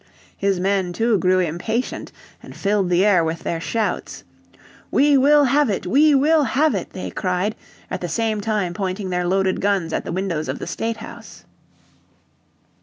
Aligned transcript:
His 0.35 0.59
men, 0.59 0.93
too, 0.93 1.19
grew 1.19 1.37
impatient 1.37 2.11
and 2.41 2.55
filled 2.55 2.89
the 2.89 3.05
air 3.05 3.23
with 3.23 3.43
their 3.43 3.59
shouts. 3.61 4.23
"We 4.89 5.15
will 5.15 5.43
have 5.43 5.69
it, 5.69 5.85
we 5.85 6.15
will 6.15 6.41
have 6.43 6.73
it!" 6.73 6.89
they 6.93 7.11
cried, 7.11 7.53
at 7.91 8.01
the 8.01 8.09
same 8.09 8.41
time 8.41 8.73
pointing 8.73 9.11
their 9.11 9.27
loaded 9.27 9.61
guns 9.61 9.93
at 9.93 10.03
the 10.03 10.11
windows 10.11 10.49
of 10.49 10.57
the 10.57 10.65
State 10.65 10.97
House. 10.97 11.43